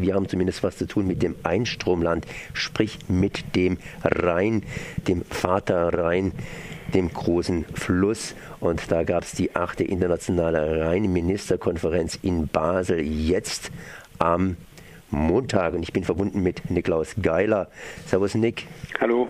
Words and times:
Wir 0.00 0.14
haben 0.14 0.26
zumindest 0.26 0.62
was 0.62 0.78
zu 0.78 0.86
tun 0.86 1.06
mit 1.06 1.22
dem 1.22 1.36
Einstromland, 1.42 2.26
sprich 2.54 2.98
mit 3.08 3.54
dem 3.54 3.76
Rhein, 4.02 4.62
dem 5.06 5.22
Vater 5.22 5.92
Rhein, 5.92 6.32
dem 6.94 7.12
großen 7.12 7.66
Fluss. 7.74 8.34
Und 8.58 8.90
da 8.90 9.02
gab 9.02 9.24
es 9.24 9.32
die 9.32 9.54
achte 9.54 9.84
internationale 9.84 10.86
Rheinministerkonferenz 10.86 12.18
in 12.22 12.48
Basel 12.48 13.02
jetzt 13.02 13.70
am 14.18 14.56
Montag. 15.10 15.74
Und 15.74 15.82
ich 15.82 15.92
bin 15.92 16.04
verbunden 16.04 16.42
mit 16.42 16.70
Niklaus 16.70 17.14
Geiler. 17.20 17.68
Servus, 18.06 18.34
Nick. 18.34 18.66
Hallo. 18.98 19.28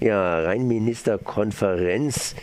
Ja, 0.00 0.40
Rheinministerkonferenz. 0.40 2.34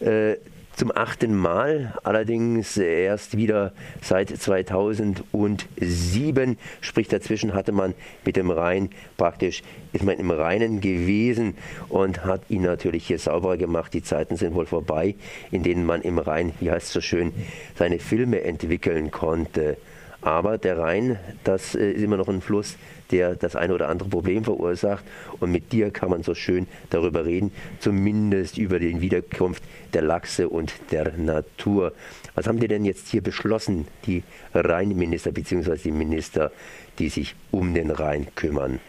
Äh, 0.00 0.36
zum 0.78 0.96
achten 0.96 1.36
Mal, 1.36 1.92
allerdings 2.04 2.76
erst 2.76 3.36
wieder 3.36 3.72
seit 4.00 4.28
2007. 4.28 6.56
Sprich, 6.80 7.08
dazwischen 7.08 7.52
hatte 7.52 7.72
man 7.72 7.94
mit 8.24 8.36
dem 8.36 8.52
Rhein 8.52 8.90
praktisch, 9.16 9.64
ist 9.92 10.04
man 10.04 10.18
im 10.18 10.30
Rheinen 10.30 10.80
gewesen 10.80 11.56
und 11.88 12.24
hat 12.24 12.42
ihn 12.48 12.62
natürlich 12.62 13.08
hier 13.08 13.18
sauberer 13.18 13.56
gemacht. 13.56 13.92
Die 13.92 14.04
Zeiten 14.04 14.36
sind 14.36 14.54
wohl 14.54 14.66
vorbei, 14.66 15.16
in 15.50 15.64
denen 15.64 15.84
man 15.84 16.02
im 16.02 16.20
Rhein, 16.20 16.52
wie 16.60 16.70
heißt 16.70 16.86
es 16.86 16.92
so 16.92 17.00
schön, 17.00 17.32
seine 17.74 17.98
Filme 17.98 18.42
entwickeln 18.42 19.10
konnte. 19.10 19.78
Aber 20.20 20.58
der 20.58 20.78
Rhein, 20.78 21.18
das 21.44 21.74
äh, 21.74 21.92
ist 21.92 22.02
immer 22.02 22.16
noch 22.16 22.28
ein 22.28 22.40
Fluss, 22.40 22.76
der 23.10 23.36
das 23.36 23.56
eine 23.56 23.74
oder 23.74 23.88
andere 23.88 24.08
Problem 24.08 24.44
verursacht. 24.44 25.04
Und 25.40 25.52
mit 25.52 25.72
dir 25.72 25.90
kann 25.90 26.10
man 26.10 26.22
so 26.22 26.34
schön 26.34 26.66
darüber 26.90 27.24
reden, 27.24 27.52
zumindest 27.78 28.58
über 28.58 28.78
die 28.78 29.00
Wiederkunft 29.00 29.62
der 29.94 30.02
Lachse 30.02 30.48
und 30.48 30.72
der 30.90 31.16
Natur. 31.16 31.92
Was 32.34 32.46
haben 32.46 32.60
die 32.60 32.68
denn 32.68 32.84
jetzt 32.84 33.08
hier 33.08 33.22
beschlossen, 33.22 33.86
die 34.06 34.22
Rheinminister 34.54 35.32
bzw. 35.32 35.76
die 35.76 35.92
Minister, 35.92 36.50
die 36.98 37.08
sich 37.08 37.34
um 37.50 37.74
den 37.74 37.90
Rhein 37.90 38.26
kümmern? 38.34 38.80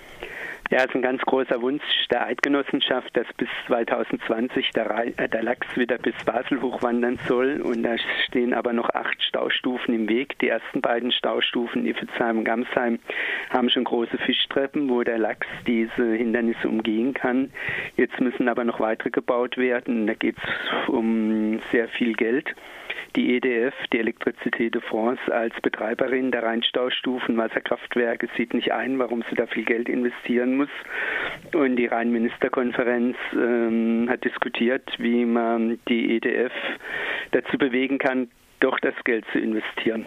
Ja, 0.72 0.80
es 0.82 0.86
ist 0.86 0.96
ein 0.96 1.02
ganz 1.02 1.20
großer 1.23 1.64
Wunsch 1.64 1.82
der 2.12 2.28
Eidgenossenschaft, 2.28 3.17
dass 3.17 3.25
bis 3.38 3.50
2020 3.66 4.70
der, 4.70 5.08
äh, 5.17 5.28
der 5.28 5.42
Lachs 5.42 5.76
wieder 5.76 5.98
bis 5.98 6.14
Basel 6.23 6.61
hochwandern 6.61 7.17
soll. 7.28 7.59
Und 7.61 7.81
da 7.81 7.95
stehen 8.28 8.53
aber 8.53 8.72
noch 8.72 8.88
acht 8.92 9.20
Staustufen 9.23 9.95
im 9.95 10.08
Weg. 10.08 10.38
Die 10.38 10.50
ersten 10.50 10.81
beiden 10.81 11.11
Staustufen, 11.11 11.88
Iffelsheim 11.88 12.38
und 12.38 12.44
Gamsheim, 12.44 13.00
haben 13.50 13.72
schon 13.72 13.84
große 13.84 14.20
Fischtreppen, 14.20 14.92
wo 14.92 15.02
der 15.02 15.17
Lachs 15.17 15.48
diese 15.66 16.14
Hindernisse 16.14 16.70
umgehen 16.70 17.16
kann. 17.16 17.52
Jetzt 17.98 18.20
müssen 18.20 18.48
aber 18.48 18.64
noch 18.64 18.80
weitere 18.80 19.09
gebaut 19.09 19.58
werden. 19.58 20.06
Da 20.06 20.14
geht 20.14 20.38
es 20.38 20.89
um 20.89 21.59
sehr 21.72 21.88
viel 21.88 22.14
Geld. 22.14 22.54
Die 23.20 23.36
EDF, 23.36 23.73
die 23.92 24.00
Elektrizité 24.00 24.70
de 24.70 24.80
France, 24.80 25.22
als 25.30 25.53
Betreiberin 25.62 26.31
der 26.31 26.44
Rheinstaustufen 26.44 27.36
Wasserkraftwerke 27.36 28.30
sieht 28.38 28.53
nicht 28.53 28.72
ein, 28.72 28.98
warum 28.98 29.26
sie 29.30 29.36
da 29.36 29.45
viel 29.45 29.66
Geld 29.66 29.89
investieren 29.89 30.56
muss. 30.56 30.70
Und 31.53 31.76
die 31.76 31.88
Rheinministerkonferenz 31.88 33.17
ähm, 33.34 34.08
hat 34.09 34.23
diskutiert, 34.23 34.89
wie 35.00 35.26
man 35.26 35.80
die 35.89 36.16
EDF 36.16 36.53
dazu 37.31 37.58
bewegen 37.58 37.98
kann, 37.98 38.30
doch 38.61 38.80
das 38.80 38.95
Geld 39.03 39.26
zu 39.33 39.39
investieren. 39.39 40.06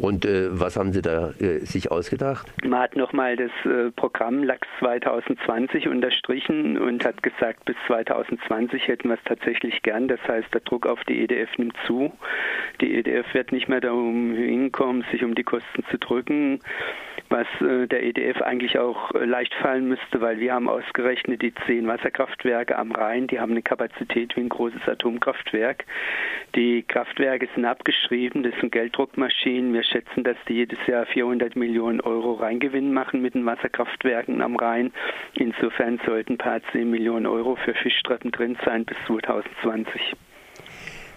Und 0.00 0.24
äh, 0.24 0.48
was 0.50 0.76
haben 0.76 0.94
Sie 0.94 1.02
da 1.02 1.32
äh, 1.40 1.58
sich 1.58 1.90
ausgedacht? 1.90 2.50
Man 2.64 2.80
hat 2.80 2.96
nochmal 2.96 3.36
das 3.36 3.50
äh, 3.70 3.90
Programm 3.90 4.42
LAX 4.42 4.66
2020 4.78 5.88
unterstrichen 5.88 6.78
und 6.78 7.04
hat 7.04 7.22
gesagt, 7.22 7.66
bis 7.66 7.76
2020 7.86 8.88
hätten 8.88 9.08
wir 9.08 9.16
es 9.16 9.24
tatsächlich 9.26 9.82
gern. 9.82 10.08
Das 10.08 10.20
heißt, 10.26 10.54
der 10.54 10.62
Druck 10.62 10.86
auf 10.86 11.04
die 11.04 11.22
EDF 11.22 11.50
nimmt 11.58 11.76
zu. 11.86 12.12
Die 12.80 12.94
EDF 12.94 13.26
wird 13.34 13.52
nicht 13.52 13.68
mehr 13.68 13.82
darum 13.82 14.32
hinkommen, 14.32 15.04
sich 15.12 15.22
um 15.22 15.34
die 15.34 15.44
Kosten 15.44 15.84
zu 15.90 15.98
drücken 15.98 16.60
was 17.30 17.46
äh, 17.60 17.86
der 17.86 18.02
EDF 18.02 18.42
eigentlich 18.42 18.78
auch 18.78 19.14
äh, 19.14 19.24
leicht 19.24 19.54
fallen 19.54 19.88
müsste, 19.88 20.20
weil 20.20 20.40
wir 20.40 20.52
haben 20.52 20.68
ausgerechnet 20.68 21.40
die 21.40 21.54
zehn 21.66 21.86
Wasserkraftwerke 21.86 22.76
am 22.76 22.92
Rhein, 22.92 23.28
die 23.28 23.40
haben 23.40 23.52
eine 23.52 23.62
Kapazität 23.62 24.36
wie 24.36 24.40
ein 24.40 24.48
großes 24.48 24.86
Atomkraftwerk. 24.86 25.84
Die 26.56 26.82
Kraftwerke 26.82 27.48
sind 27.54 27.64
abgeschrieben, 27.64 28.42
das 28.42 28.52
sind 28.60 28.72
Gelddruckmaschinen. 28.72 29.72
Wir 29.72 29.84
schätzen, 29.90 30.24
dass 30.24 30.36
die 30.48 30.54
jedes 30.54 30.78
Jahr 30.86 31.06
400 31.06 31.56
Millionen 31.56 32.00
Euro 32.00 32.34
Reingewinn 32.34 32.92
machen 32.92 33.22
mit 33.22 33.34
den 33.34 33.44
Wasserkraftwerken 33.46 34.42
am 34.42 34.56
Rhein. 34.56 34.92
Insofern 35.34 36.00
sollten 36.06 36.34
ein 36.34 36.38
paar 36.38 36.60
10 36.72 36.90
Millionen 36.90 37.26
Euro 37.26 37.56
für 37.56 37.74
Fischtreppen 37.74 38.30
drin 38.30 38.56
sein 38.64 38.84
bis 38.84 38.96
2020. 39.06 40.16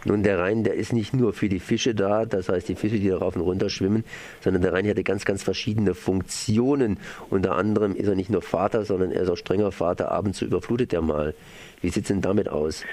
Nun, 0.05 0.21
der 0.21 0.37
Rhein, 0.39 0.65
der 0.65 0.73
ist 0.73 0.91
nicht 0.91 1.13
nur 1.13 1.31
für 1.31 1.47
die 1.47 1.61
Fische 1.61 1.95
da, 1.95 2.25
das 2.25 2.49
heißt 2.49 2.67
die 2.67 2.75
Fische, 2.75 2.99
die 2.99 3.07
da 3.07 3.17
rauf 3.17 3.37
und 3.37 3.41
runter 3.41 3.69
schwimmen, 3.69 4.03
sondern 4.41 4.61
der 4.61 4.73
Rhein 4.73 4.87
hatte 4.87 5.03
ganz, 5.03 5.23
ganz 5.23 5.43
verschiedene 5.43 5.93
Funktionen. 5.93 6.99
Unter 7.29 7.55
anderem 7.55 7.95
ist 7.95 8.07
er 8.07 8.15
nicht 8.15 8.29
nur 8.29 8.41
Vater, 8.41 8.83
sondern 8.83 9.11
er 9.11 9.21
ist 9.21 9.29
auch 9.29 9.37
strenger 9.37 9.71
Vater. 9.71 10.11
Abends 10.11 10.41
überflutet 10.41 10.91
er 10.91 11.01
mal. 11.01 11.33
Wie 11.81 11.89
sieht 11.89 12.03
es 12.03 12.07
denn 12.09 12.21
damit 12.21 12.49
aus? 12.49 12.83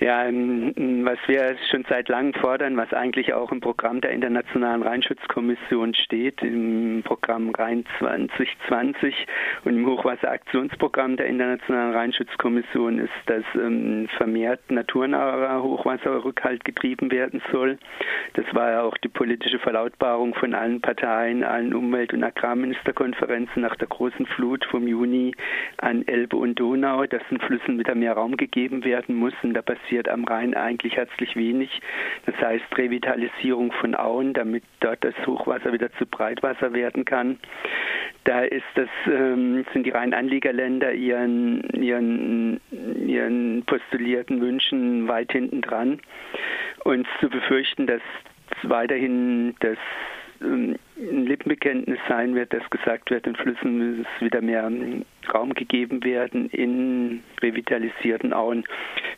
Ja, 0.00 0.26
was 0.26 1.18
wir 1.26 1.56
schon 1.72 1.84
seit 1.88 2.08
langem 2.08 2.32
fordern, 2.34 2.76
was 2.76 2.92
eigentlich 2.92 3.34
auch 3.34 3.50
im 3.50 3.60
Programm 3.60 4.00
der 4.00 4.12
Internationalen 4.12 4.84
Rheinschutzkommission 4.84 5.92
steht, 5.94 6.40
im 6.40 7.02
Programm 7.04 7.50
Rhein 7.50 7.84
2020 7.98 9.26
und 9.64 9.76
im 9.76 9.86
Hochwasseraktionsprogramm 9.86 11.16
der 11.16 11.26
Internationalen 11.26 11.94
Rheinschutzkommission 11.94 13.00
ist, 13.00 13.10
dass 13.26 13.42
ähm, 13.56 14.08
vermehrt 14.16 14.70
naturnaher 14.70 15.64
Hochwasserrückhalt 15.64 16.64
getrieben 16.64 17.10
werden 17.10 17.42
soll. 17.50 17.76
Das 18.34 18.44
war 18.54 18.70
ja 18.70 18.82
auch 18.82 18.96
die 18.98 19.08
politische 19.08 19.58
Verlautbarung 19.58 20.32
von 20.36 20.54
allen 20.54 20.80
Parteien, 20.80 21.42
allen 21.42 21.74
Umwelt- 21.74 22.12
und 22.12 22.22
Agrarministerkonferenzen 22.22 23.62
nach 23.62 23.74
der 23.74 23.88
großen 23.88 24.26
Flut 24.26 24.64
vom 24.66 24.86
Juni 24.86 25.34
an 25.78 26.06
Elbe 26.06 26.36
und 26.36 26.60
Donau, 26.60 27.04
dass 27.06 27.22
den 27.30 27.40
Flüssen 27.40 27.80
wieder 27.80 27.96
mehr 27.96 28.12
Raum 28.12 28.36
gegeben 28.36 28.84
werden 28.84 29.16
muss. 29.16 29.34
Und 29.42 29.54
da 29.54 29.62
passiert 29.88 30.08
am 30.08 30.24
Rhein 30.24 30.54
eigentlich 30.54 30.96
herzlich 30.96 31.34
wenig. 31.34 31.80
Das 32.26 32.36
heißt 32.36 32.64
Revitalisierung 32.76 33.72
von 33.72 33.94
Auen, 33.94 34.34
damit 34.34 34.62
dort 34.80 35.02
das 35.02 35.14
Hochwasser 35.26 35.72
wieder 35.72 35.90
zu 35.92 36.04
Breitwasser 36.04 36.74
werden 36.74 37.04
kann. 37.04 37.38
Da 38.24 38.42
ist 38.42 38.66
das, 38.74 38.88
ähm, 39.06 39.64
sind 39.72 39.86
die 39.86 39.90
Rheinanliegerländer 39.90 40.92
ihren, 40.92 41.62
ihren, 41.70 42.60
ihren 43.06 43.62
postulierten 43.64 44.40
Wünschen 44.42 45.08
weit 45.08 45.32
hinten 45.32 45.62
dran. 45.62 46.00
Und 46.84 47.06
zu 47.20 47.30
befürchten, 47.30 47.86
dass 47.86 48.02
weiterhin 48.64 49.54
das 49.60 49.78
ein 50.40 50.78
Lippenbekenntnis 50.96 51.98
sein 52.08 52.34
wird, 52.34 52.52
dass 52.52 52.68
gesagt 52.70 53.10
wird, 53.10 53.26
den 53.26 53.36
Flüssen 53.36 53.98
muss 53.98 54.06
wieder 54.20 54.40
mehr 54.40 54.70
Raum 55.32 55.54
gegeben 55.54 56.04
werden 56.04 56.48
in 56.50 57.22
revitalisierten 57.42 58.32
Auen. 58.32 58.64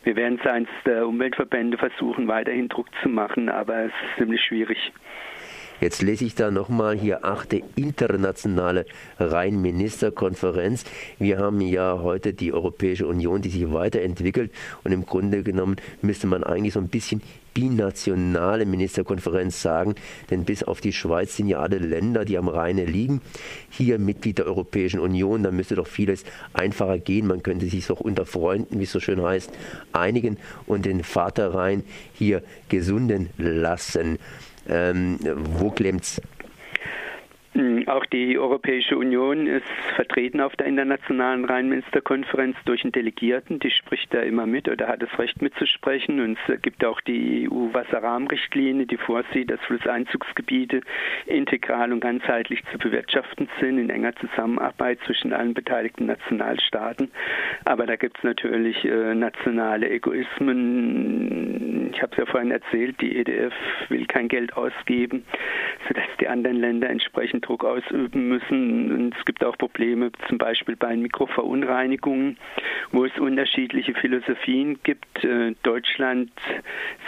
Wir 0.03 0.15
werden 0.15 0.39
seitens 0.43 0.69
der 0.85 1.07
Umweltverbände 1.07 1.77
versuchen, 1.77 2.27
weiterhin 2.27 2.69
Druck 2.69 2.87
zu 3.01 3.09
machen, 3.09 3.49
aber 3.49 3.85
es 3.85 3.91
ist 3.91 4.17
ziemlich 4.17 4.41
schwierig. 4.41 4.91
Jetzt 5.81 6.03
lese 6.03 6.25
ich 6.25 6.35
da 6.35 6.51
nochmal 6.51 6.95
hier 6.95 7.25
achte 7.25 7.63
internationale 7.75 8.85
Rheinministerkonferenz. 9.19 10.85
Wir 11.17 11.39
haben 11.39 11.59
ja 11.59 11.99
heute 12.03 12.33
die 12.33 12.53
Europäische 12.53 13.07
Union, 13.07 13.41
die 13.41 13.49
sich 13.49 13.73
weiterentwickelt 13.73 14.51
und 14.83 14.91
im 14.91 15.07
Grunde 15.07 15.41
genommen 15.41 15.77
müsste 16.03 16.27
man 16.27 16.43
eigentlich 16.43 16.75
so 16.75 16.79
ein 16.79 16.87
bisschen 16.87 17.23
binationale 17.55 18.67
Ministerkonferenz 18.67 19.59
sagen, 19.59 19.95
denn 20.29 20.45
bis 20.45 20.61
auf 20.61 20.81
die 20.81 20.93
Schweiz 20.93 21.35
sind 21.35 21.47
ja 21.47 21.59
alle 21.59 21.79
Länder, 21.79 22.25
die 22.25 22.37
am 22.37 22.47
Rheine 22.47 22.85
liegen, 22.85 23.19
hier 23.71 23.97
Mitglied 23.97 24.37
der 24.37 24.45
Europäischen 24.45 24.99
Union. 24.99 25.41
Da 25.41 25.49
müsste 25.49 25.75
doch 25.75 25.87
vieles 25.87 26.25
einfacher 26.53 26.99
gehen. 26.99 27.25
Man 27.25 27.41
könnte 27.41 27.65
sich 27.65 27.87
doch 27.87 27.99
unter 27.99 28.27
Freunden, 28.27 28.79
wie 28.79 28.83
es 28.83 28.91
so 28.91 28.99
schön 28.99 29.21
heißt, 29.21 29.49
einigen 29.93 30.37
und 30.67 30.85
den 30.85 31.03
Vater 31.03 31.55
Rhein 31.55 31.83
hier 32.13 32.43
gesunden 32.69 33.31
lassen. 33.37 34.19
Ähm, 34.67 35.19
wo 35.59 35.71
klemmt's? 35.71 36.21
Auch 37.91 38.05
die 38.05 38.39
Europäische 38.39 38.97
Union 38.97 39.47
ist 39.47 39.67
vertreten 39.97 40.39
auf 40.39 40.55
der 40.55 40.67
internationalen 40.67 41.43
Rheinministerkonferenz 41.43 42.55
durch 42.63 42.85
einen 42.85 42.93
Delegierten, 42.93 43.59
die 43.59 43.69
spricht 43.69 44.13
da 44.13 44.21
immer 44.21 44.45
mit 44.45 44.69
oder 44.69 44.87
hat 44.87 45.01
das 45.01 45.19
Recht 45.19 45.41
mitzusprechen. 45.41 46.21
Und 46.21 46.37
es 46.47 46.61
gibt 46.61 46.85
auch 46.85 47.01
die 47.01 47.49
EU-Wasserrahmenrichtlinie, 47.51 48.85
die 48.85 48.95
vorsieht, 48.95 49.51
dass 49.51 49.59
Flusseinzugsgebiete 49.65 50.79
integral 51.25 51.91
und 51.91 51.99
ganzheitlich 51.99 52.63
zu 52.71 52.77
bewirtschaften 52.77 53.49
sind, 53.59 53.77
in 53.77 53.89
enger 53.89 54.15
Zusammenarbeit 54.15 54.99
zwischen 55.05 55.33
allen 55.33 55.53
beteiligten 55.53 56.05
Nationalstaaten. 56.05 57.11
Aber 57.65 57.87
da 57.87 57.97
gibt 57.97 58.19
es 58.19 58.23
natürlich 58.23 58.85
äh, 58.85 59.13
nationale 59.15 59.89
Egoismen. 59.89 61.91
Ich 61.93 62.01
habe 62.01 62.13
es 62.13 62.19
ja 62.19 62.25
vorhin 62.25 62.51
erzählt, 62.51 63.01
die 63.01 63.17
EDF 63.17 63.53
will 63.89 64.05
kein 64.05 64.29
Geld 64.29 64.55
ausgeben, 64.55 65.25
sodass 65.89 66.05
die 66.21 66.29
anderen 66.29 66.55
Länder 66.55 66.89
entsprechend 66.89 67.45
Druck 67.45 67.65
ausüben 67.81 68.27
müssen. 68.27 68.91
Und 68.91 69.17
es 69.17 69.25
gibt 69.25 69.43
auch 69.43 69.57
Probleme, 69.57 70.11
zum 70.27 70.37
Beispiel 70.37 70.75
bei 70.75 70.95
Mikroverunreinigungen, 70.95 72.37
wo 72.91 73.05
es 73.05 73.17
unterschiedliche 73.19 73.93
Philosophien 73.93 74.79
gibt. 74.83 75.23
Äh, 75.23 75.55
Deutschland 75.63 76.31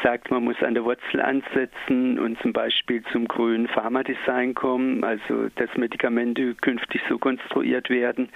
sagt, 0.04 0.32
man 0.32 0.44
muss 0.44 0.62
an 0.62 0.74
der 0.74 0.84
Wurzel 0.84 1.22
ansetzen 1.22 2.20
und 2.20 2.40
zum 2.42 2.54
Beispiel 2.54 3.04
zum 3.12 3.28
grünen 3.28 3.68
Pharmadesign 3.68 4.54
kommen, 4.54 5.04
also 5.04 5.50
dass 5.56 5.76
Medikamente 5.78 6.56
künftig 6.56 7.02
so 7.10 7.18
konstruiert 7.18 7.90
werden, 7.90 8.30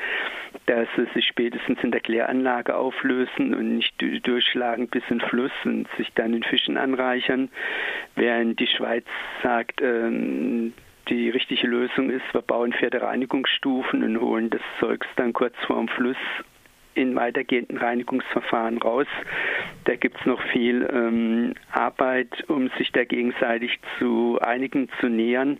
dass 0.66 0.88
sie 0.96 1.08
sich 1.14 1.26
spätestens 1.26 1.80
in 1.84 1.92
der 1.92 2.02
Kläranlage 2.02 2.76
auflösen 2.76 3.54
und 3.54 3.78
nicht 3.78 3.96
durchschlagen 4.24 4.88
bis 4.88 5.04
in 5.10 5.22
Fluss 5.22 5.52
und 5.64 5.88
sich 5.98 6.12
dann 6.14 6.34
in 6.34 6.44
Fischen 6.44 6.78
anreichern, 6.78 7.50
während 8.16 8.60
die 8.60 8.68
Schweiz 8.68 9.06
sagt, 9.44 9.82
ähm, 9.82 10.74
die 11.10 11.30
richtige 11.30 11.68
Lösung 11.68 12.10
ist, 12.10 12.24
wir 12.34 12.42
bauen 12.42 12.74
vierte 12.74 13.02
Reinigungsstufen 13.02 14.04
und 14.04 14.22
holen 14.22 14.50
das 14.50 14.62
Zeugs 14.80 15.08
dann 15.16 15.34
kurz 15.34 15.56
vorm 15.66 15.88
Fluss 15.88 16.18
in 16.98 17.16
weitergehenden 17.16 17.78
Reinigungsverfahren 17.78 18.80
raus. 18.80 19.06
Da 19.86 19.96
gibt 19.96 20.20
es 20.20 20.26
noch 20.26 20.42
viel 20.52 20.88
ähm, 20.92 21.54
Arbeit, 21.72 22.44
um 22.50 22.70
sich 22.78 22.92
da 22.92 23.06
gegenseitig 23.06 23.80
zu 24.00 24.40
einigen, 24.42 24.90
zu 25.00 25.08
nähern. 25.08 25.60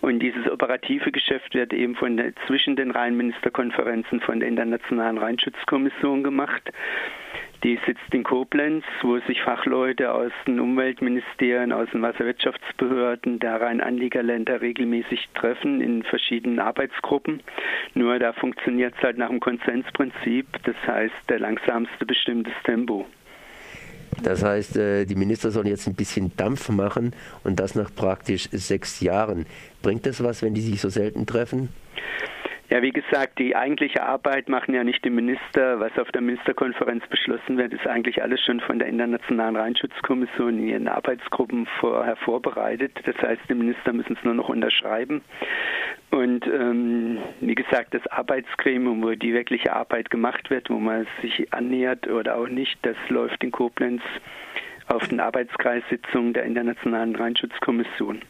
Und 0.00 0.20
dieses 0.20 0.50
operative 0.50 1.12
Geschäft 1.12 1.54
wird 1.54 1.72
eben 1.74 1.94
von 1.94 2.16
der, 2.16 2.34
zwischen 2.46 2.74
den 2.74 2.90
Rheinministerkonferenzen 2.90 4.20
von 4.20 4.40
der 4.40 4.48
Internationalen 4.48 5.18
Rheinschutzkommission 5.18 6.22
gemacht. 6.22 6.72
Die 7.64 7.78
sitzt 7.86 8.14
in 8.14 8.22
Koblenz, 8.22 8.84
wo 9.02 9.18
sich 9.20 9.42
Fachleute 9.42 10.12
aus 10.12 10.30
den 10.46 10.60
Umweltministerien, 10.60 11.72
aus 11.72 11.88
den 11.90 12.02
Wasserwirtschaftsbehörden 12.02 13.40
der 13.40 13.60
Rheinanliegerländer 13.60 14.60
regelmäßig 14.60 15.28
treffen 15.34 15.80
in 15.80 16.04
verschiedenen 16.04 16.60
Arbeitsgruppen. 16.60 17.42
Nur 17.94 18.20
da 18.20 18.32
funktioniert 18.32 18.94
es 18.96 19.02
halt 19.02 19.18
nach 19.18 19.30
dem 19.30 19.40
Konsensprinzip, 19.40 20.46
das 20.62 20.76
heißt 20.86 21.14
der 21.28 21.40
langsamste 21.40 22.06
bestimmt 22.06 22.46
das 22.46 22.62
Tempo. 22.62 23.06
Das 24.22 24.44
heißt, 24.44 24.76
äh, 24.76 25.04
die 25.04 25.14
Minister 25.16 25.50
sollen 25.50 25.66
jetzt 25.66 25.86
ein 25.88 25.94
bisschen 25.94 26.32
Dampf 26.36 26.68
machen 26.68 27.12
und 27.44 27.58
das 27.58 27.74
nach 27.74 27.92
praktisch 27.94 28.48
sechs 28.52 29.00
Jahren. 29.00 29.46
Bringt 29.82 30.06
das 30.06 30.22
was, 30.22 30.42
wenn 30.42 30.54
die 30.54 30.60
sich 30.60 30.80
so 30.80 30.88
selten 30.88 31.26
treffen? 31.26 31.68
Ja, 32.70 32.82
wie 32.82 32.90
gesagt, 32.90 33.38
die 33.38 33.56
eigentliche 33.56 34.02
Arbeit 34.02 34.50
machen 34.50 34.74
ja 34.74 34.84
nicht 34.84 35.02
die 35.02 35.10
Minister. 35.10 35.80
Was 35.80 35.98
auf 35.98 36.12
der 36.12 36.20
Ministerkonferenz 36.20 37.02
beschlossen 37.08 37.56
wird, 37.56 37.72
ist 37.72 37.86
eigentlich 37.86 38.22
alles 38.22 38.42
schon 38.42 38.60
von 38.60 38.78
der 38.78 38.88
Internationalen 38.88 39.56
Rheinschutzkommission 39.56 40.58
in 40.58 40.68
ihren 40.68 40.88
Arbeitsgruppen 40.88 41.66
vorher 41.80 42.16
vorbereitet. 42.16 42.92
Das 43.06 43.16
heißt, 43.22 43.40
die 43.48 43.54
Minister 43.54 43.94
müssen 43.94 44.16
es 44.18 44.24
nur 44.24 44.34
noch 44.34 44.50
unterschreiben. 44.50 45.22
Und 46.10 46.46
ähm, 46.46 47.18
wie 47.40 47.54
gesagt, 47.54 47.94
das 47.94 48.06
Arbeitsgremium, 48.08 49.02
wo 49.02 49.12
die 49.12 49.32
wirkliche 49.32 49.72
Arbeit 49.72 50.10
gemacht 50.10 50.50
wird, 50.50 50.68
wo 50.68 50.78
man 50.78 51.06
sich 51.22 51.50
annähert 51.54 52.06
oder 52.06 52.36
auch 52.36 52.48
nicht, 52.48 52.78
das 52.82 52.96
läuft 53.08 53.42
in 53.44 53.50
Koblenz 53.50 54.02
auf 54.88 55.08
den 55.08 55.20
Arbeitskreissitzungen 55.20 56.34
der 56.34 56.44
Internationalen 56.44 57.16
Rheinschutzkommission. 57.16 58.20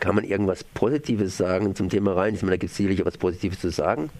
Kann 0.00 0.14
man 0.14 0.24
irgendwas 0.24 0.64
Positives 0.64 1.36
sagen 1.36 1.74
zum 1.74 1.88
Thema 1.88 2.12
Rhein? 2.12 2.38
Da 2.40 2.56
gibt 2.56 2.70
es 2.70 2.76
sicherlich 2.76 3.00
etwas 3.00 3.18
Positives 3.18 3.60
zu 3.60 3.70
sagen. 3.70 4.10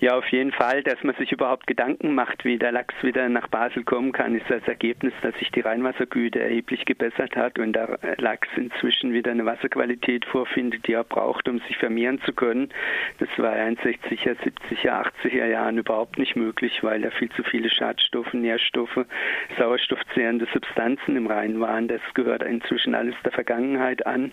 Ja, 0.00 0.16
auf 0.16 0.26
jeden 0.28 0.50
Fall, 0.50 0.82
dass 0.82 1.04
man 1.04 1.14
sich 1.16 1.30
überhaupt 1.30 1.66
Gedanken 1.66 2.14
macht, 2.14 2.46
wie 2.46 2.56
der 2.56 2.72
Lachs 2.72 2.94
wieder 3.02 3.28
nach 3.28 3.48
Basel 3.48 3.84
kommen 3.84 4.12
kann, 4.12 4.34
ist 4.34 4.48
das 4.48 4.66
Ergebnis, 4.66 5.12
dass 5.20 5.34
sich 5.34 5.50
die 5.50 5.60
Rheinwassergüte 5.60 6.40
erheblich 6.40 6.86
gebessert 6.86 7.36
hat 7.36 7.58
und 7.58 7.74
der 7.74 7.98
Lachs 8.16 8.48
inzwischen 8.56 9.12
wieder 9.12 9.30
eine 9.30 9.44
Wasserqualität 9.44 10.24
vorfindet, 10.24 10.86
die 10.86 10.94
er 10.94 11.04
braucht, 11.04 11.50
um 11.50 11.58
sich 11.68 11.76
vermehren 11.76 12.18
zu 12.22 12.32
können. 12.32 12.70
Das 13.18 13.28
war 13.36 13.54
in 13.54 13.76
60er, 13.76 14.36
70er, 14.38 15.12
80er 15.22 15.44
Jahren 15.44 15.76
überhaupt 15.76 16.18
nicht 16.18 16.34
möglich, 16.34 16.82
weil 16.82 17.02
da 17.02 17.10
viel 17.10 17.28
zu 17.32 17.42
viele 17.42 17.68
Schadstoffe, 17.68 18.32
Nährstoffe, 18.32 19.04
sauerstoffzehrende 19.58 20.46
Substanzen 20.50 21.14
im 21.16 21.26
Rhein 21.26 21.60
waren. 21.60 21.88
Das 21.88 22.00
gehört 22.14 22.42
inzwischen 22.42 22.94
alles 22.94 23.16
der 23.22 23.32
Vergangenheit 23.32 24.06
an. 24.06 24.32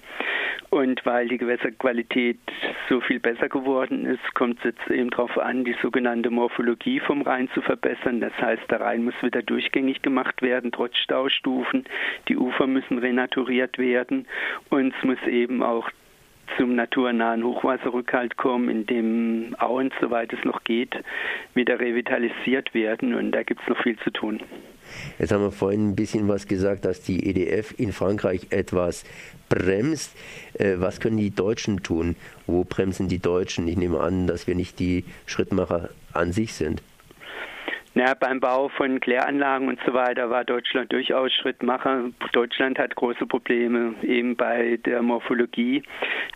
Und 0.69 1.05
weil 1.05 1.27
die 1.27 1.37
Gewässerqualität 1.37 2.39
so 2.87 3.01
viel 3.01 3.19
besser 3.19 3.49
geworden 3.49 4.05
ist, 4.05 4.33
kommt 4.33 4.59
es 4.59 4.75
jetzt 4.75 4.89
eben 4.89 5.09
darauf 5.09 5.37
an, 5.37 5.56
die 5.63 5.75
sogenannte 5.81 6.29
Morphologie 6.29 6.99
vom 6.99 7.21
Rhein 7.21 7.49
zu 7.53 7.61
verbessern. 7.61 8.21
Das 8.21 8.33
heißt, 8.39 8.69
der 8.69 8.81
Rhein 8.81 9.05
muss 9.05 9.15
wieder 9.21 9.41
durchgängig 9.41 10.01
gemacht 10.01 10.41
werden, 10.41 10.71
trotz 10.71 10.97
Staustufen. 10.97 11.85
Die 12.27 12.37
Ufer 12.37 12.67
müssen 12.67 12.97
renaturiert 12.97 13.77
werden 13.77 14.27
und 14.69 14.93
es 14.97 15.03
muss 15.03 15.21
eben 15.27 15.63
auch 15.63 15.89
zum 16.57 16.75
naturnahen 16.75 17.43
Hochwasserrückhalt 17.43 18.37
kommen, 18.37 18.69
in 18.69 18.85
dem 18.85 19.55
Auen, 19.59 19.91
soweit 20.01 20.33
es 20.33 20.43
noch 20.43 20.63
geht, 20.63 20.95
wieder 21.53 21.79
revitalisiert 21.79 22.73
werden. 22.73 23.13
Und 23.13 23.31
da 23.31 23.43
gibt 23.43 23.61
es 23.61 23.67
noch 23.67 23.81
viel 23.81 23.97
zu 23.99 24.11
tun. 24.11 24.41
Jetzt 25.19 25.31
haben 25.31 25.43
wir 25.43 25.51
vorhin 25.51 25.89
ein 25.89 25.95
bisschen 25.95 26.27
was 26.27 26.47
gesagt, 26.47 26.85
dass 26.85 27.01
die 27.01 27.27
EDF 27.27 27.73
in 27.77 27.91
Frankreich 27.91 28.47
etwas 28.51 29.03
bremst. 29.49 30.15
Äh, 30.53 30.75
was 30.77 30.99
können 30.99 31.17
die 31.17 31.31
Deutschen 31.31 31.83
tun? 31.83 32.15
Wo 32.45 32.63
bremsen 32.63 33.07
die 33.07 33.19
Deutschen? 33.19 33.67
Ich 33.67 33.77
nehme 33.77 33.99
an, 33.99 34.27
dass 34.27 34.47
wir 34.47 34.55
nicht 34.55 34.79
die 34.79 35.03
Schrittmacher 35.25 35.89
an 36.13 36.31
sich 36.31 36.53
sind. 36.53 36.81
Ja, 37.97 38.13
beim 38.13 38.39
Bau 38.39 38.69
von 38.69 38.99
Kläranlagen 38.99 39.69
und 39.69 39.79
so 39.83 39.91
weiter 39.91 40.29
war 40.29 40.45
Deutschland 40.45 40.93
durchaus 40.93 41.33
Schrittmacher. 41.33 42.11
Deutschland 42.31 42.77
hat 42.77 42.95
große 42.95 43.25
Probleme 43.25 43.95
eben 44.03 44.35
bei 44.35 44.77
der 44.85 45.01
Morphologie, 45.01 45.81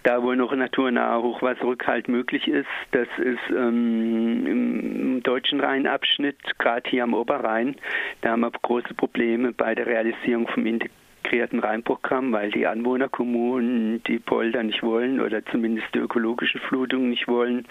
da 0.01 0.23
wo 0.23 0.33
noch 0.33 0.55
naturnaher 0.55 1.21
Hochwasserrückhalt 1.21 2.07
möglich 2.07 2.47
ist. 2.47 2.65
Das 2.93 3.07
ist 3.19 3.55
ähm, 3.55 4.47
im 4.47 5.21
deutschen 5.21 5.59
Rheinabschnitt, 5.59 6.39
gerade 6.57 6.89
hier 6.89 7.03
am 7.03 7.13
Oberrhein. 7.13 7.75
Da 8.21 8.31
haben 8.31 8.39
wir 8.39 8.49
große 8.49 8.95
Probleme 8.95 9.51
bei 9.51 9.75
der 9.75 9.85
Realisierung 9.85 10.47
vom 10.47 10.65
Index 10.65 10.91
integrierten 11.31 11.59
Rheinprogramm, 11.59 12.33
weil 12.33 12.51
die 12.51 12.67
Anwohnerkommunen 12.67 14.03
die 14.03 14.19
Polder 14.19 14.63
nicht 14.63 14.83
wollen 14.83 15.21
oder 15.21 15.45
zumindest 15.45 15.87
die 15.95 15.99
ökologischen 15.99 16.59
Flutungen 16.59 17.09
nicht 17.09 17.27
wollen. 17.29 17.65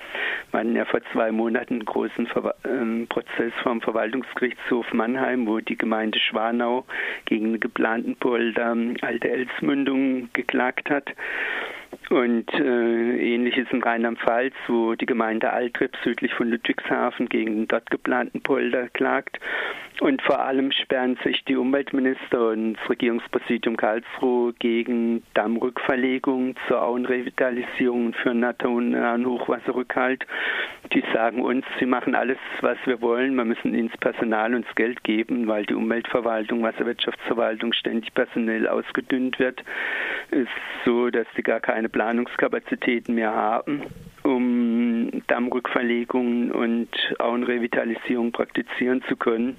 Wir 0.50 0.60
hatten 0.60 0.74
ja 0.74 0.86
vor 0.86 1.00
zwei 1.12 1.30
Monaten 1.30 1.74
einen 1.74 1.84
großen 1.84 2.26
Ver 2.26 2.54
äh, 2.64 3.06
Prozess 3.06 3.52
vom 3.62 3.82
Verwaltungsgerichtshof 3.82 4.90
Mannheim, 4.94 5.46
wo 5.46 5.60
die 5.60 5.76
Gemeinde 5.76 6.18
Schwanau 6.18 6.86
gegen 7.26 7.52
den 7.52 7.60
geplanten 7.60 8.16
Polder 8.16 8.74
Alte 9.02 9.30
Elsmündung 9.30 10.30
geklagt 10.32 10.88
hat. 10.88 11.10
Und 12.10 12.52
äh, 12.54 13.34
ähnliches 13.34 13.68
in 13.70 13.84
Rheinland-Pfalz, 13.84 14.54
wo 14.66 14.96
die 14.96 15.06
Gemeinde 15.06 15.52
Altrip 15.52 15.94
südlich 16.02 16.34
von 16.34 16.50
Ludwigshafen 16.50 17.28
gegen 17.28 17.54
den 17.54 17.68
dort 17.68 17.88
geplanten 17.88 18.42
Polder 18.42 18.88
klagt. 18.88 19.38
Und 20.00 20.22
vor 20.22 20.40
allem 20.40 20.72
sperren 20.72 21.18
sich 21.22 21.44
die 21.44 21.56
Umweltminister 21.56 22.48
und 22.48 22.74
das 22.74 22.88
Regierungspräsidium 22.88 23.76
Karlsruhe 23.76 24.54
gegen 24.54 25.22
Dammrückverlegungen 25.34 26.56
zur 26.66 26.82
Auenrevitalisierung 26.82 28.14
für 28.14 28.32
naturnahen 28.32 29.26
Hochwasserrückhalt. 29.26 30.26
Die 30.94 31.04
sagen 31.12 31.42
uns, 31.42 31.66
sie 31.78 31.84
machen 31.84 32.14
alles, 32.14 32.38
was 32.62 32.78
wir 32.86 33.02
wollen. 33.02 33.34
Wir 33.34 33.44
müssen 33.44 33.88
das 33.88 33.98
Personal 33.98 34.54
und 34.54 34.66
das 34.66 34.74
Geld 34.74 35.04
geben, 35.04 35.46
weil 35.46 35.66
die 35.66 35.74
Umweltverwaltung, 35.74 36.62
Wasserwirtschaftsverwaltung 36.62 37.74
ständig 37.74 38.14
personell 38.14 38.66
ausgedünnt 38.68 39.38
wird. 39.38 39.62
Es 40.30 40.40
ist 40.40 40.48
so, 40.86 41.10
dass 41.10 41.26
sie 41.36 41.42
gar 41.42 41.60
keine 41.60 41.90
Planungskapazitäten 42.00 43.14
mehr 43.14 43.34
haben, 43.34 43.82
um 44.22 45.22
Dammrückverlegungen 45.26 46.50
und 46.50 46.88
Auenrevitalisierung 47.18 48.32
praktizieren 48.32 49.02
zu 49.06 49.16
können. 49.16 49.58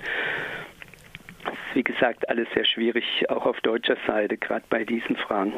Das 1.43 1.53
ist, 1.53 1.75
wie 1.75 1.83
gesagt, 1.83 2.27
alles 2.29 2.47
sehr 2.55 2.65
schwierig, 2.65 3.03
auch 3.29 3.45
auf 3.45 3.61
deutscher 3.61 3.95
Seite, 4.07 4.37
gerade 4.37 4.65
bei 4.71 4.83
diesen 4.83 5.17
Fragen 5.17 5.53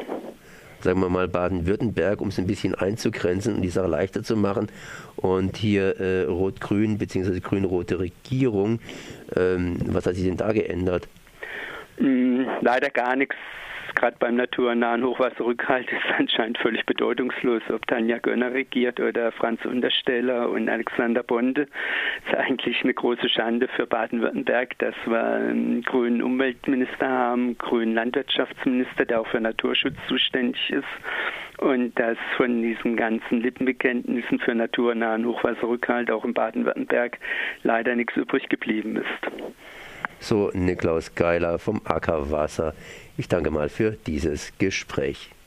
sagen 0.80 1.00
wir 1.00 1.08
mal 1.08 1.28
Baden-Württemberg, 1.28 2.20
um 2.20 2.28
es 2.28 2.38
ein 2.38 2.46
bisschen 2.46 2.74
einzugrenzen 2.74 3.54
und 3.54 3.62
die 3.62 3.70
Sache 3.70 3.86
leichter 3.86 4.22
zu 4.22 4.36
machen. 4.36 4.66
Und 5.16 5.56
hier 5.56 5.98
äh, 5.98 6.24
Rot-Grün 6.24 6.98
bzw. 6.98 7.40
grün-rote 7.40 7.98
Regierung. 7.98 8.80
Ähm, 9.34 9.78
was 9.86 10.04
hat 10.04 10.16
sich 10.16 10.26
denn 10.26 10.36
da 10.36 10.52
geändert? 10.52 11.08
Hm, 11.96 12.46
leider 12.60 12.90
gar 12.90 13.16
nichts 13.16 13.36
gerade 13.94 14.16
beim 14.18 14.36
naturnahen 14.36 15.04
Hochwasserrückhalt 15.04 15.90
ist 15.90 16.04
anscheinend 16.18 16.58
völlig 16.58 16.84
bedeutungslos, 16.86 17.62
ob 17.72 17.86
Tanja 17.86 18.18
Gönner 18.18 18.52
regiert 18.52 19.00
oder 19.00 19.32
Franz 19.32 19.64
Untersteller 19.64 20.50
und 20.50 20.68
Alexander 20.68 21.22
Bonde. 21.22 21.66
Das 22.24 22.32
ist 22.32 22.38
eigentlich 22.38 22.82
eine 22.82 22.94
große 22.94 23.28
Schande 23.28 23.68
für 23.68 23.86
Baden-Württemberg, 23.86 24.78
dass 24.78 24.94
wir 25.06 25.24
einen 25.24 25.82
grünen 25.82 26.22
Umweltminister 26.22 27.08
haben, 27.08 27.42
einen 27.42 27.58
grünen 27.58 27.94
Landwirtschaftsminister, 27.94 29.04
der 29.04 29.20
auch 29.20 29.26
für 29.26 29.40
Naturschutz 29.40 29.96
zuständig 30.08 30.70
ist. 30.70 30.84
Und 31.58 31.98
dass 31.98 32.18
von 32.36 32.62
diesen 32.62 32.96
ganzen 32.96 33.40
Lippenbekenntnissen 33.40 34.40
für 34.40 34.54
naturnahen 34.54 35.24
Hochwasserrückhalt 35.24 36.10
auch 36.10 36.24
in 36.24 36.34
Baden-Württemberg 36.34 37.18
leider 37.62 37.94
nichts 37.94 38.16
übrig 38.16 38.48
geblieben 38.48 38.96
ist. 38.96 39.32
So 40.18 40.50
Niklaus 40.54 41.14
Geiler 41.14 41.58
vom 41.58 41.80
Ackerwasser. 41.84 42.74
Ich 43.16 43.28
danke 43.28 43.50
mal 43.50 43.68
für 43.68 43.92
dieses 44.06 44.52
Gespräch. 44.58 45.30